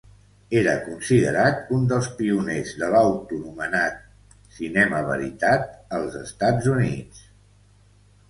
Era 0.59 0.71
considerat 0.85 1.67
un 1.75 1.83
dels 1.91 2.07
pioners 2.21 2.71
de 2.83 2.87
l'autoanomenat 2.95 4.01
cinema 4.55 5.01
veritat 5.11 5.67
als 5.99 6.15
Estats 6.23 6.73
Units. 6.77 7.21